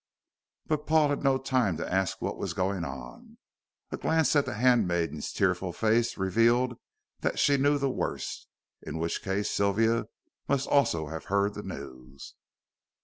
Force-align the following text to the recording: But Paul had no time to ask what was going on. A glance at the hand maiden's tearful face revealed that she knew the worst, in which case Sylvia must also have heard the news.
But 0.65 0.87
Paul 0.87 1.09
had 1.09 1.23
no 1.23 1.37
time 1.37 1.77
to 1.77 1.93
ask 1.93 2.19
what 2.23 2.39
was 2.39 2.55
going 2.55 2.83
on. 2.83 3.37
A 3.91 3.97
glance 3.97 4.35
at 4.35 4.47
the 4.47 4.55
hand 4.55 4.87
maiden's 4.87 5.31
tearful 5.31 5.71
face 5.71 6.17
revealed 6.17 6.79
that 7.19 7.37
she 7.37 7.55
knew 7.55 7.77
the 7.77 7.87
worst, 7.91 8.47
in 8.81 8.97
which 8.97 9.21
case 9.21 9.51
Sylvia 9.51 10.07
must 10.49 10.67
also 10.67 11.05
have 11.09 11.25
heard 11.25 11.53
the 11.53 11.61
news. 11.61 12.33